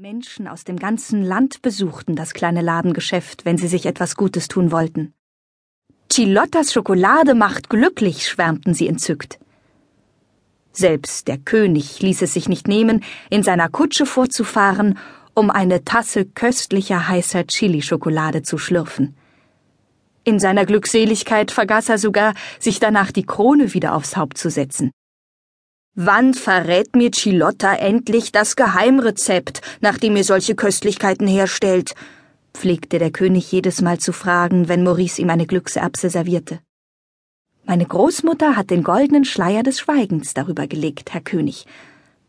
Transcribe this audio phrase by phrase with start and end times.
[0.00, 4.70] Menschen aus dem ganzen Land besuchten das kleine Ladengeschäft, wenn sie sich etwas Gutes tun
[4.70, 5.12] wollten.
[6.08, 9.40] Chilottas Schokolade macht glücklich, schwärmten sie entzückt.
[10.70, 14.98] Selbst der König ließ es sich nicht nehmen, in seiner Kutsche vorzufahren,
[15.34, 19.16] um eine Tasse köstlicher heißer Chilischokolade zu schlürfen.
[20.22, 24.92] In seiner Glückseligkeit vergaß er sogar, sich danach die Krone wieder aufs Haupt zu setzen.
[26.00, 31.96] Wann verrät mir Chilotta endlich das Geheimrezept, nachdem ihr solche Köstlichkeiten herstellt?
[32.54, 36.60] pflegte der König jedes Mal zu fragen, wenn Maurice ihm eine Glückserbse servierte.
[37.64, 41.66] Meine Großmutter hat den goldenen Schleier des Schweigens darüber gelegt, Herr König,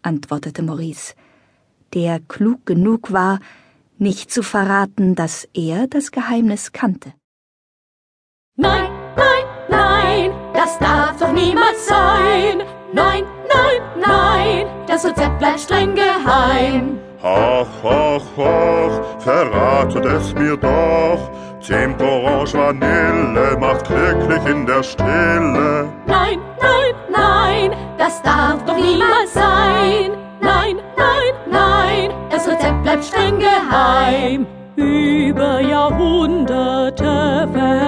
[0.00, 1.14] antwortete Maurice,
[1.92, 3.40] der klug genug war,
[3.98, 7.14] nicht zu verraten, dass er das Geheimnis kannte.
[8.54, 12.62] Nein, nein, nein, das darf doch niemals sein.
[12.92, 13.24] Nein,
[14.96, 16.98] das Rezept bleibt streng geheim.
[17.22, 21.30] Ach, ach, ach, verratet es mir doch.
[21.60, 25.88] Zimt, Orange, Vanille macht glücklich in der Stille.
[26.06, 30.12] Nein, nein, nein, das darf doch niemals sein.
[30.40, 34.46] Nein, nein, nein, das Rezept bleibt streng geheim.
[34.76, 37.85] Über Jahrhunderte verschleppt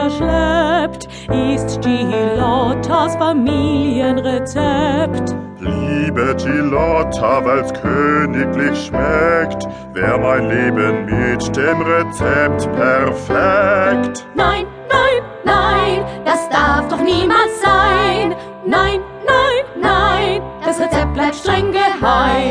[1.33, 5.35] ist Gilottas Familienrezept.
[5.61, 14.27] Liebe Gilotta, weil's königlich schmeckt, wär mein Leben mit dem Rezept perfekt.
[14.35, 18.35] Nein, nein, nein, das darf doch niemals sein.
[18.65, 22.48] Nein, nein, nein, das Rezept bleibt streng geheim.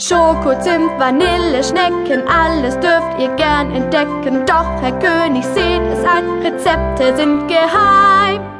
[0.00, 4.46] Schoko, Zimt, Vanille, Schnecken, alles dürft ihr gern entdecken.
[4.46, 8.57] Doch, Herr König, seht es ein, Rezepte sind geheim.